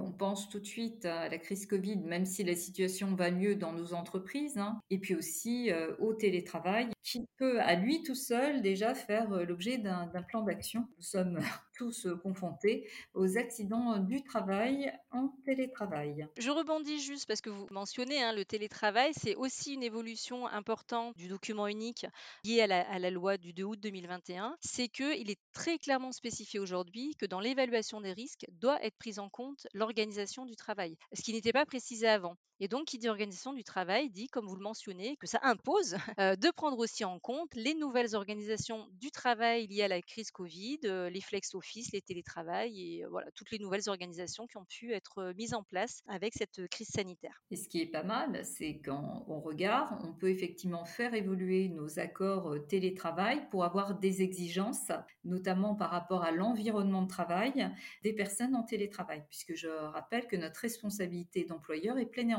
On 0.00 0.10
pense 0.10 0.48
tout 0.48 0.58
de 0.58 0.66
suite 0.66 1.04
à 1.04 1.28
la 1.28 1.38
crise 1.38 1.66
Covid, 1.66 1.98
même 1.98 2.24
si 2.24 2.44
la 2.44 2.54
situation 2.54 3.14
va 3.14 3.30
mieux 3.30 3.56
dans 3.56 3.72
nos 3.72 3.92
entreprises, 3.92 4.56
hein, 4.56 4.80
et 4.88 4.98
puis 4.98 5.14
aussi 5.14 5.70
euh, 5.70 5.94
au 5.98 6.14
télétravail, 6.14 6.88
qui 7.02 7.26
peut 7.36 7.60
à 7.60 7.74
lui 7.74 8.02
tout 8.02 8.14
seul 8.14 8.62
déjà 8.62 8.94
faire 8.94 9.32
euh, 9.32 9.44
l'objet 9.44 9.76
d'un 9.76 10.06
plan 10.28 10.42
d'action. 10.42 10.86
Nous 10.96 11.02
sommes 11.02 11.38
tous 11.76 12.06
euh, 12.06 12.16
confrontés 12.16 12.88
aux 13.14 13.36
accidents 13.36 13.98
du 13.98 14.22
travail 14.22 14.92
en 15.10 15.28
télétravail. 15.44 16.26
Je 16.38 16.50
rebondis 16.50 17.00
juste 17.00 17.26
parce 17.26 17.40
que 17.40 17.50
vous 17.50 17.66
mentionnez 17.70 18.22
hein, 18.22 18.32
le 18.32 18.44
télétravail, 18.44 19.12
c'est 19.14 19.34
aussi 19.34 19.74
une 19.74 19.82
évolution 19.82 20.46
importante 20.46 21.16
du 21.16 21.28
document 21.28 21.66
unique 21.66 22.06
lié 22.44 22.62
à 22.62 22.98
la, 22.98 23.10
loi 23.10 23.36
du 23.36 23.52
2 23.52 23.62
août 23.64 23.80
2021. 23.80 24.56
C'est 24.60 24.88
qu'il 24.88 25.30
est 25.30 25.40
très 25.52 25.78
clairement 25.78 26.12
spécifié 26.12 26.60
aujourd'hui 26.60 27.14
que 27.18 27.26
dans 27.26 27.40
l'évaluation 27.40 28.00
des 28.00 28.12
risques 28.12 28.46
doit 28.52 28.82
être 28.82 28.96
prise 28.96 29.18
en 29.18 29.28
compte 29.28 29.66
l'organisation 29.82 30.46
du 30.46 30.54
travail, 30.56 30.96
ce 31.12 31.22
qui 31.22 31.32
n'était 31.32 31.52
pas 31.52 31.66
précisé 31.66 32.08
avant. 32.08 32.36
Et 32.64 32.68
donc, 32.68 32.84
qui 32.84 32.98
dit 32.98 33.08
organisation 33.08 33.52
du 33.52 33.64
travail 33.64 34.08
dit, 34.08 34.28
comme 34.28 34.46
vous 34.46 34.54
le 34.54 34.62
mentionnez, 34.62 35.16
que 35.16 35.26
ça 35.26 35.40
impose 35.42 35.96
euh, 36.20 36.36
de 36.36 36.48
prendre 36.52 36.78
aussi 36.78 37.04
en 37.04 37.18
compte 37.18 37.52
les 37.56 37.74
nouvelles 37.74 38.14
organisations 38.14 38.86
du 39.00 39.10
travail 39.10 39.66
liées 39.66 39.82
à 39.82 39.88
la 39.88 40.00
crise 40.00 40.30
Covid, 40.30 40.78
euh, 40.84 41.10
les 41.10 41.20
flex 41.20 41.56
office, 41.56 41.90
les 41.90 42.00
télétravail 42.00 42.80
et 42.80 43.04
voilà 43.10 43.32
toutes 43.32 43.50
les 43.50 43.58
nouvelles 43.58 43.88
organisations 43.88 44.46
qui 44.46 44.58
ont 44.58 44.64
pu 44.64 44.92
être 44.92 45.32
mises 45.36 45.54
en 45.54 45.64
place 45.64 46.04
avec 46.06 46.34
cette 46.34 46.68
crise 46.68 46.86
sanitaire. 46.86 47.42
Et 47.50 47.56
ce 47.56 47.68
qui 47.68 47.80
est 47.80 47.86
pas 47.86 48.04
mal, 48.04 48.44
c'est 48.44 48.78
quand 48.78 49.24
on 49.26 49.40
regarde, 49.40 49.98
on 50.04 50.12
peut 50.12 50.30
effectivement 50.30 50.84
faire 50.84 51.14
évoluer 51.14 51.68
nos 51.68 51.98
accords 51.98 52.54
télétravail 52.68 53.44
pour 53.50 53.64
avoir 53.64 53.98
des 53.98 54.22
exigences, 54.22 54.92
notamment 55.24 55.74
par 55.74 55.90
rapport 55.90 56.22
à 56.22 56.30
l'environnement 56.30 57.02
de 57.02 57.08
travail 57.08 57.72
des 58.04 58.12
personnes 58.12 58.54
en 58.54 58.62
télétravail, 58.62 59.24
puisque 59.28 59.56
je 59.56 59.66
rappelle 59.66 60.28
que 60.28 60.36
notre 60.36 60.60
responsabilité 60.60 61.44
d'employeur 61.44 61.98
est 61.98 62.06
pleine 62.06 62.30
et 62.30 62.36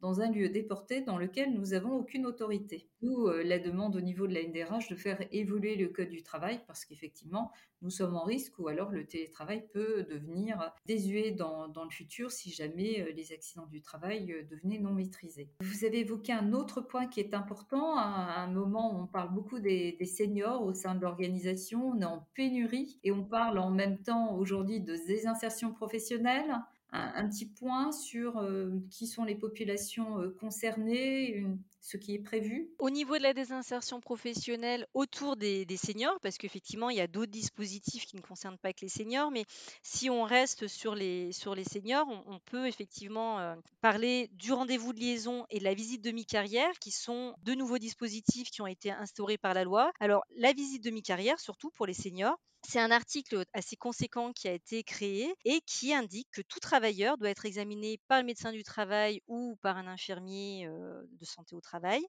dans 0.00 0.20
un 0.20 0.30
lieu 0.30 0.48
déporté 0.48 1.00
dans 1.00 1.18
lequel 1.18 1.52
nous 1.52 1.66
n'avons 1.66 1.92
aucune 1.92 2.26
autorité. 2.26 2.88
D'où 3.02 3.28
euh, 3.28 3.42
la 3.42 3.58
demande 3.58 3.96
au 3.96 4.00
niveau 4.00 4.26
de 4.26 4.34
la 4.34 4.42
NDRH 4.42 4.88
de 4.88 4.96
faire 4.96 5.18
évoluer 5.32 5.76
le 5.76 5.88
code 5.88 6.08
du 6.08 6.22
travail 6.22 6.60
parce 6.66 6.84
qu'effectivement, 6.84 7.50
nous 7.82 7.90
sommes 7.90 8.16
en 8.16 8.24
risque 8.24 8.58
ou 8.58 8.68
alors 8.68 8.90
le 8.90 9.06
télétravail 9.06 9.64
peut 9.72 10.04
devenir 10.04 10.72
désuet 10.86 11.32
dans, 11.32 11.66
le 11.66 11.90
futur 11.90 12.30
si 12.30 12.50
jamais 12.50 13.00
euh, 13.00 13.12
les 13.12 13.32
accidents 13.32 13.66
du 13.66 13.80
travail 13.80 14.32
euh, 14.32 14.42
devenaient 14.44 14.78
non 14.78 14.92
maîtrisés. 14.92 15.50
Vous 15.60 15.84
avez 15.84 16.00
évoqué 16.00 16.32
un 16.32 16.52
autre 16.52 16.80
point 16.80 17.06
qui 17.06 17.20
est 17.20 17.34
important. 17.34 17.96
À 17.96 18.40
un 18.40 18.48
moment 18.48 19.00
on 19.00 19.06
parle 19.06 19.32
beaucoup 19.32 19.58
des, 19.58 19.96
des 19.98 20.06
seniors 20.06 20.62
au 20.62 20.72
sein 20.72 20.94
de 20.94 21.00
l'organisation, 21.00 21.88
on 21.88 22.00
est 22.00 22.04
en 22.04 22.26
pénurie 22.34 22.98
et 23.02 23.12
on 23.12 23.24
parle 23.24 23.58
en 23.58 23.70
même 23.70 23.98
temps 23.98 24.36
aujourd'hui 24.36 24.80
de 24.80 24.94
désinsertion 25.06 25.72
professionnelle 25.72 26.54
un, 26.90 27.28
petit 27.28 27.46
point 27.46 27.92
sur 27.92 28.38
euh, 28.38 28.70
qui 28.90 29.06
sont 29.06 29.24
les 29.24 29.34
populations 29.34 30.20
euh, 30.20 30.34
concernées, 30.40 31.44
ce 31.80 31.96
qui 31.96 32.14
est 32.14 32.18
prévu 32.18 32.70
Au 32.78 32.90
niveau 32.90 33.16
de 33.16 33.22
la 33.22 33.34
désinsertion 33.34 34.00
professionnelle 34.00 34.86
autour 34.94 35.36
des, 35.36 35.66
seniors, 35.76 36.18
parce 36.20 36.38
qu'effectivement, 36.38 36.90
il 36.90 36.96
y 36.96 37.00
a 37.00 37.06
d'autres 37.06 37.30
dispositifs 37.30 38.06
qui 38.06 38.16
ne 38.16 38.20
concernent 38.20 38.58
pas 38.58 38.72
que 38.72 38.80
les 38.82 38.88
seniors, 38.88 39.30
mais 39.30 39.44
si 39.82 40.10
on 40.10 40.22
reste 40.22 40.66
sur 40.66 40.94
les, 40.94 41.32
sur 41.32 41.54
les 41.54 41.64
seniors, 41.64 42.06
on, 42.26 42.38
peut 42.50 42.66
effectivement 42.66 43.38
euh, 43.40 43.54
parler 43.80 44.30
du 44.32 44.52
rendez-vous 44.52 44.92
de 44.92 45.00
liaison 45.00 45.44
et 45.50 45.58
de 45.58 45.64
la 45.64 45.74
visite 45.74 46.02
de 46.02 46.10
mi-carrière, 46.10 46.72
qui 46.80 46.90
sont 46.90 47.34
deux 47.42 47.54
nouveaux 47.54 47.78
dispositifs 47.78 48.50
qui 48.50 48.62
ont 48.62 48.66
été 48.66 48.90
instaurés 48.90 49.38
par 49.38 49.54
la 49.54 49.64
loi. 49.64 49.92
Alors, 50.00 50.24
la 50.36 50.52
visite 50.52 50.82
de 50.84 50.90
mi-carrière, 50.90 51.38
surtout 51.38 51.70
pour 51.70 51.86
les 51.86 51.94
seniors, 51.94 52.38
c'est 52.62 52.80
un 52.80 52.90
article 52.90 53.44
assez 53.54 53.76
conséquent 53.76 54.32
qui 54.32 54.48
a 54.48 54.52
été 54.52 54.82
créé 54.82 55.34
et 55.44 55.60
qui 55.62 55.94
indique 55.94 56.28
que 56.30 56.42
tout 56.42 56.60
travailleur 56.60 57.16
doit 57.18 57.30
être 57.30 57.46
examiné 57.46 57.98
par 58.08 58.20
le 58.20 58.26
médecin 58.26 58.52
du 58.52 58.62
travail 58.62 59.22
ou 59.26 59.56
par 59.62 59.76
un 59.78 59.86
infirmier 59.86 60.68
de 60.68 61.24
santé 61.24 61.54
au 61.54 61.60
travail 61.60 62.02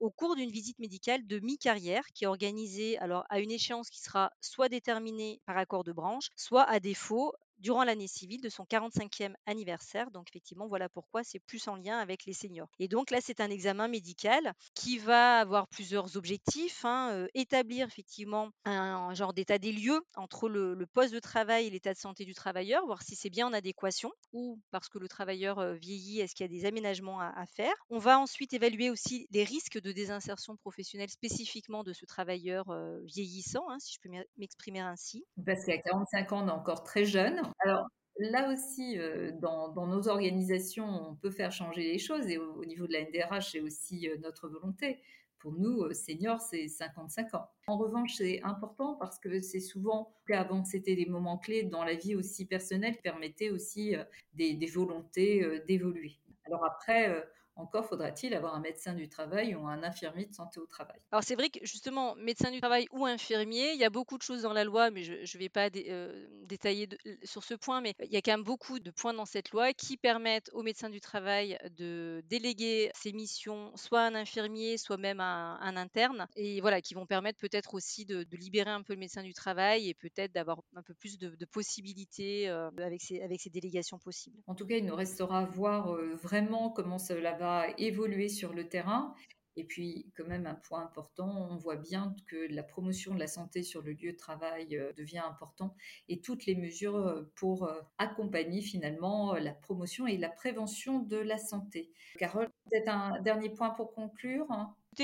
au 0.00 0.10
cours 0.10 0.36
d'une 0.36 0.50
visite 0.50 0.78
médicale 0.78 1.26
de 1.26 1.38
mi-carrière 1.40 2.04
qui 2.14 2.24
est 2.24 2.28
organisée 2.28 2.98
alors 2.98 3.24
à 3.28 3.40
une 3.40 3.50
échéance 3.50 3.90
qui 3.90 4.00
sera 4.00 4.30
soit 4.40 4.68
déterminée 4.68 5.40
par 5.46 5.56
accord 5.58 5.84
de 5.84 5.92
branche, 5.92 6.28
soit 6.36 6.64
à 6.64 6.80
défaut 6.80 7.32
durant 7.58 7.84
l'année 7.84 8.08
civile 8.08 8.40
de 8.40 8.48
son 8.48 8.64
45e 8.64 9.34
anniversaire. 9.46 10.10
Donc 10.10 10.28
effectivement, 10.30 10.68
voilà 10.68 10.88
pourquoi 10.88 11.24
c'est 11.24 11.38
plus 11.40 11.66
en 11.68 11.76
lien 11.76 11.98
avec 11.98 12.24
les 12.24 12.32
seniors. 12.32 12.68
Et 12.78 12.88
donc 12.88 13.10
là, 13.10 13.18
c'est 13.20 13.40
un 13.40 13.50
examen 13.50 13.88
médical 13.88 14.52
qui 14.74 14.98
va 14.98 15.38
avoir 15.38 15.68
plusieurs 15.68 16.16
objectifs. 16.16 16.84
Hein, 16.84 17.10
euh, 17.12 17.26
établir 17.34 17.86
effectivement 17.86 18.50
un, 18.64 19.14
genre 19.14 19.32
d'état 19.32 19.58
des 19.58 19.72
lieux 19.72 20.00
entre 20.16 20.48
le, 20.48 20.86
poste 20.92 21.12
de 21.12 21.20
travail 21.20 21.66
et 21.66 21.70
l'état 21.70 21.92
de 21.92 21.98
santé 21.98 22.24
du 22.24 22.34
travailleur, 22.34 22.84
voir 22.86 23.02
si 23.02 23.14
c'est 23.14 23.30
bien 23.30 23.46
en 23.46 23.52
adéquation 23.52 24.10
ou 24.32 24.60
parce 24.70 24.88
que 24.88 24.98
le 24.98 25.08
travailleur 25.08 25.58
euh, 25.58 25.74
vieillit, 25.74 26.20
est-ce 26.20 26.34
qu'il 26.34 26.44
y 26.44 26.48
a 26.48 26.60
des 26.60 26.64
aménagements 26.66 27.20
à, 27.20 27.44
faire. 27.46 27.74
On 27.90 27.98
va 27.98 28.18
ensuite 28.18 28.52
évaluer 28.52 28.90
aussi 28.90 29.26
les 29.30 29.44
risques 29.44 29.80
de 29.80 29.92
désinsertion 29.92 30.56
professionnelle 30.56 31.10
spécifiquement 31.10 31.84
de 31.84 31.92
ce 31.92 32.04
travailleur 32.04 32.68
euh, 32.70 33.00
vieillissant, 33.04 33.64
hein, 33.68 33.76
si 33.78 33.94
je 33.94 34.00
peux 34.00 34.14
m'exprimer 34.36 34.80
ainsi. 34.80 35.24
Parce 35.44 35.64
qu'à 35.64 35.78
45 35.78 36.32
ans, 36.32 36.44
on 36.44 36.48
est 36.48 36.52
encore 36.52 36.82
très 36.82 37.04
jeune. 37.04 37.40
Alors, 37.60 37.88
là 38.18 38.50
aussi, 38.52 38.98
euh, 38.98 39.30
dans, 39.40 39.86
nos 39.86 40.08
organisations, 40.08 41.10
on 41.10 41.14
peut 41.14 41.30
faire 41.30 41.52
changer 41.52 41.82
les 41.82 41.98
choses 41.98 42.26
et 42.28 42.38
au, 42.38 42.64
niveau 42.64 42.86
de 42.86 42.92
la 42.92 43.02
NDRH, 43.02 43.52
c'est 43.52 43.60
aussi 43.60 44.08
euh, 44.08 44.16
notre 44.22 44.48
volonté. 44.48 45.00
Pour 45.38 45.52
nous, 45.52 45.82
euh, 45.82 45.94
seniors, 45.94 46.40
c'est 46.40 46.66
55 46.66 47.34
ans. 47.34 47.48
En 47.68 47.78
revanche, 47.78 48.14
c'est 48.16 48.42
important 48.42 48.94
parce 48.94 49.18
que 49.18 49.40
c'est 49.40 49.60
souvent, 49.60 50.12
avant 50.30 50.64
c'était 50.64 50.96
des 50.96 51.06
moments 51.06 51.38
clés 51.38 51.62
dans 51.62 51.84
la 51.84 51.94
vie 51.94 52.16
aussi 52.16 52.44
personnelle 52.44 52.96
qui 52.96 53.02
permettaient 53.02 53.50
aussi 53.50 53.94
des, 54.34 54.54
des 54.54 54.66
volontés 54.66 55.62
d'évoluer. 55.66 56.18
Alors 56.44 56.64
après, 56.64 57.24
encore 57.58 57.84
faudra-t-il 57.84 58.34
avoir 58.34 58.54
un 58.54 58.60
médecin 58.60 58.94
du 58.94 59.08
travail 59.08 59.54
ou 59.54 59.66
un 59.66 59.82
infirmier 59.82 60.26
de 60.26 60.34
santé 60.34 60.60
au 60.60 60.66
travail? 60.66 61.00
Alors 61.10 61.24
c'est 61.24 61.34
vrai 61.34 61.50
que 61.50 61.58
justement, 61.62 62.14
médecin 62.16 62.50
du 62.50 62.60
travail 62.60 62.86
ou 62.92 63.04
infirmier, 63.04 63.72
il 63.72 63.78
y 63.78 63.84
a 63.84 63.90
beaucoup 63.90 64.16
de 64.16 64.22
choses 64.22 64.42
dans 64.42 64.52
la 64.52 64.64
loi, 64.64 64.90
mais 64.90 65.02
je 65.02 65.12
ne 65.12 65.38
vais 65.38 65.48
pas 65.48 65.68
euh, 65.74 66.26
détailler 66.44 66.88
sur 67.24 67.42
ce 67.42 67.54
point, 67.54 67.80
mais 67.80 67.94
il 68.04 68.12
y 68.12 68.16
a 68.16 68.22
quand 68.22 68.32
même 68.32 68.44
beaucoup 68.44 68.78
de 68.78 68.90
points 68.90 69.12
dans 69.12 69.26
cette 69.26 69.50
loi 69.50 69.72
qui 69.72 69.96
permettent 69.96 70.50
au 70.52 70.62
médecin 70.62 70.88
du 70.88 71.00
travail 71.00 71.58
de 71.76 72.22
déléguer 72.28 72.90
ses 72.94 73.12
missions 73.12 73.72
soit 73.74 74.02
à 74.02 74.06
un 74.06 74.14
infirmier, 74.14 74.78
soit 74.78 74.96
même 74.96 75.20
à 75.20 75.58
un, 75.60 75.76
interne, 75.76 76.26
et 76.36 76.60
voilà, 76.60 76.80
qui 76.80 76.94
vont 76.94 77.06
permettre 77.06 77.38
peut-être 77.38 77.74
aussi 77.74 78.04
de, 78.04 78.26
libérer 78.38 78.70
un 78.70 78.82
peu 78.82 78.92
le 78.92 79.00
médecin 79.00 79.24
du 79.24 79.34
travail 79.34 79.88
et 79.88 79.94
peut-être 79.94 80.32
d'avoir 80.32 80.60
un 80.76 80.82
peu 80.82 80.94
plus 80.94 81.18
de, 81.18 81.44
possibilités 81.46 82.48
euh, 82.48 82.70
avec, 82.78 83.02
ces, 83.02 83.20
avec 83.20 83.40
ces 83.40 83.50
délégations 83.50 83.98
possibles. 83.98 84.36
En 84.46 84.54
tout 84.54 84.64
cas, 84.64 84.76
il 84.76 84.84
nous 84.84 84.94
restera 84.94 85.40
à 85.40 85.44
voir 85.44 85.94
euh, 85.94 86.14
vraiment 86.14 86.70
comment 86.70 86.98
cela 86.98 87.32
va 87.32 87.47
évoluer 87.78 88.28
sur 88.28 88.52
le 88.52 88.68
terrain. 88.68 89.14
Et 89.58 89.64
puis, 89.64 90.06
quand 90.16 90.26
même, 90.26 90.46
un 90.46 90.54
point 90.54 90.84
important, 90.84 91.48
on 91.50 91.56
voit 91.56 91.74
bien 91.74 92.14
que 92.28 92.36
la 92.48 92.62
promotion 92.62 93.12
de 93.12 93.18
la 93.18 93.26
santé 93.26 93.64
sur 93.64 93.82
le 93.82 93.92
lieu 93.92 94.12
de 94.12 94.16
travail 94.16 94.76
euh, 94.76 94.92
devient 94.92 95.18
important 95.18 95.74
et 96.08 96.20
toutes 96.20 96.46
les 96.46 96.54
mesures 96.54 96.94
euh, 96.94 97.28
pour 97.34 97.64
euh, 97.64 97.80
accompagner 97.98 98.62
finalement 98.62 99.34
la 99.34 99.52
promotion 99.52 100.06
et 100.06 100.16
la 100.16 100.28
prévention 100.28 101.00
de 101.00 101.16
la 101.16 101.38
santé. 101.38 101.90
Carole, 102.18 102.48
peut-être 102.70 102.88
un 102.88 103.20
dernier 103.20 103.50
point 103.50 103.70
pour 103.70 103.92
conclure 103.94 104.46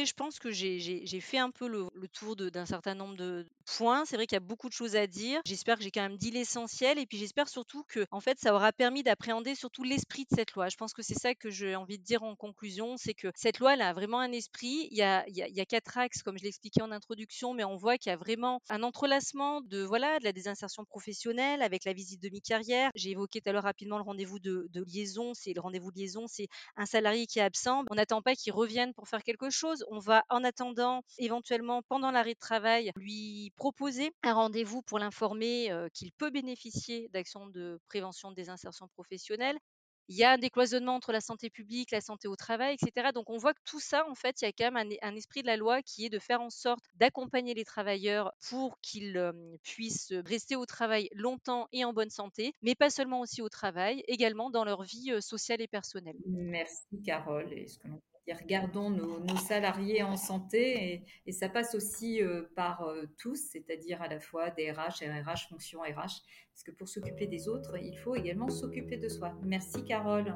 je 0.02 0.12
pense 0.12 0.40
que 0.40 0.50
j'ai 0.50 1.20
fait 1.20 1.38
un 1.38 1.50
peu 1.50 1.68
le, 1.68 2.08
tour 2.08 2.34
d'un 2.34 2.66
certain 2.66 2.94
nombre 2.94 3.14
de 3.16 3.46
points. 3.64 4.04
C'est 4.04 4.16
vrai 4.16 4.26
qu'il 4.26 4.37
y 4.37 4.37
a 4.37 4.40
beaucoup 4.40 4.68
de 4.68 4.75
choses 4.75 4.97
à 4.97 5.06
dire. 5.06 5.40
J'espère 5.44 5.76
que 5.78 5.85
j'ai 5.85 5.90
quand 5.90 6.02
même 6.02 6.16
dit 6.16 6.30
l'essentiel 6.30 6.99
et 6.99 7.06
puis 7.06 7.18
j'espère 7.18 7.49
surtout 7.49 7.85
que 7.88 8.06
en 8.11 8.21
fait, 8.21 8.38
ça 8.38 8.54
aura 8.54 8.73
permis 8.73 9.02
d'appréhender 9.02 9.54
surtout 9.54 9.83
l'esprit 9.83 10.25
de 10.30 10.37
cette 10.37 10.52
loi. 10.52 10.68
Je 10.68 10.76
pense 10.76 10.92
que 10.92 11.02
c'est 11.02 11.18
ça 11.18 11.35
que 11.35 11.50
j'ai 11.50 11.76
envie 11.76 11.99
de 11.99 12.04
dire 12.04 12.23
en 12.23 12.37
conclusion, 12.37 12.97
c'est 12.97 13.14
que 13.14 13.28
cette 13.35 13.59
loi, 13.59 13.75
elle 13.75 13.83
a 13.83 13.92
vraiment 13.92 14.21
un 14.21 14.33
esprit. 14.33 14.88
Il 14.90 14.97
y 14.97 15.02
a, 15.02 15.25
quatre 15.66 15.99
axes, 15.99 16.23
comme 16.23 16.38
je 16.38 16.44
l'expliquais 16.44 16.83
en 16.83 16.90
introduction, 16.90 17.54
mais 17.54 17.64
on 17.64 17.76
voit 17.76 17.97
qu'il 17.99 18.11
y 18.11 18.12
a 18.12 18.16
vraiment 18.16 18.61
un 18.68 18.83
entrelacement 18.83 19.61
de, 19.62 19.83
voilà, 19.83 20.18
de 20.18 20.25
la 20.25 20.33
désinsertion 20.33 20.85
professionnelle 20.85 21.62
avec 21.62 21.85
la 21.85 21.92
visite 21.92 22.23
de 22.23 22.28
mi-carrière. 22.28 22.90
J'ai 22.94 23.11
évoqué 23.11 23.40
tout 23.40 23.49
à 23.49 23.52
l'heure 23.52 23.62
rapidement 23.62 23.97
le 23.97 24.04
rendez-vous 24.04 24.38
de, 24.38 24.66
de 24.71 24.85
liaison. 24.85 25.33
C'est 25.35 25.54
le 25.54 25.61
rendez-vous 25.61 25.90
de 25.90 25.99
liaison, 25.99 26.26
c'est 26.26 26.49
un 26.76 26.87
salarié 26.87 27.26
qui 27.26 27.38
est 27.38 27.42
absent. 27.42 27.85
On 27.90 27.94
n'attend 27.94 28.23
pas 28.23 28.35
qu'il 28.35 28.52
revienne 28.52 28.92
pour 28.94 29.09
faire 29.09 29.23
quelque 29.23 29.50
chose 29.50 29.85
on 29.90 29.99
va 29.99 30.25
en 30.28 30.44
attendant, 30.44 31.02
éventuellement 31.18 31.83
pendant 31.83 32.11
l'arrêt 32.11 32.35
de 32.35 32.38
travail, 32.38 32.90
lui 32.97 33.52
proposer 33.56 34.12
un 34.23 34.34
rendez-vous 34.34 34.82
pour 34.82 34.99
l'informer 34.99 35.70
qu'il 35.92 36.12
peut 36.12 36.30
bénéficier 36.30 37.08
d'actions 37.12 37.46
de 37.46 37.80
prévention 37.88 38.32
des 38.32 38.49
insertions 38.49 38.88
professionnelles. 38.88 39.58
Il 40.08 40.16
y 40.16 40.25
a 40.25 40.32
un 40.32 40.38
décloisonnement 40.38 40.94
entre 40.94 41.12
la 41.12 41.23
santé 41.23 41.49
publique, 41.49 41.90
la 41.90 42.02
santé 42.02 42.28
au 42.28 42.37
travail, 42.37 42.75
etc. 42.75 43.08
Donc 43.14 43.30
on 43.30 43.38
voit 43.38 43.54
que 43.54 43.62
tout 43.64 43.80
ça, 43.80 44.06
en 44.11 44.14
fait, 44.14 44.42
il 44.42 44.44
y 44.44 44.49
a 44.49 44.52
quand 44.52 44.70
même 44.70 44.92
un, 45.00 45.14
esprit 45.14 45.40
de 45.40 45.46
la 45.46 45.56
loi 45.56 45.80
qui 45.80 46.04
est 46.04 46.11
de 46.11 46.18
faire 46.18 46.42
en 46.42 46.50
sorte 46.50 46.84
d'accompagner 46.96 47.54
les 47.54 47.64
travailleurs 47.64 48.32
pour 48.50 48.78
qu'ils 48.82 49.32
puissent 49.62 50.12
rester 50.26 50.56
au 50.56 50.66
travail 50.66 51.08
longtemps 51.12 51.68
et 51.73 51.87
en 51.87 51.94
bonne 51.94 52.11
santé, 52.11 52.52
mais 52.61 52.75
pas 52.75 52.90
seulement 52.90 53.20
aussi 53.20 53.40
au 53.40 53.49
travail, 53.49 54.04
également 54.06 54.50
dans 54.50 54.64
leur 54.64 54.82
vie 54.82 55.11
sociale 55.23 55.62
et 55.62 55.68
personnelle. 55.68 56.16
Merci 56.26 57.00
Carole. 57.02 57.50
Et 57.52 57.66
ce 57.66 57.78
que 57.78 57.88
regardons 58.32 58.90
nos, 58.90 59.36
salariés 59.36 60.02
en 60.02 60.16
santé 60.16 61.04
et, 61.26 61.32
ça 61.32 61.48
passe 61.48 61.74
aussi 61.74 62.22
euh, 62.22 62.44
par 62.54 62.82
euh, 62.82 63.04
tous, 63.18 63.36
c'est-à-dire 63.36 64.00
à 64.00 64.08
la 64.08 64.20
fois 64.20 64.50
des 64.50 64.70
RH, 64.70 65.02
RRH, 65.02 65.48
fonction 65.48 65.80
RH, 65.80 66.22
parce 66.52 66.62
que 66.64 66.70
pour 66.70 66.88
s'occuper 66.88 67.26
des 67.26 67.48
autres, 67.48 67.76
il 67.82 67.96
faut 67.98 68.14
également 68.14 68.48
s'occuper 68.48 68.96
de 68.96 69.08
soi. 69.08 69.34
Merci 69.42 69.84
Carole. 69.84 70.34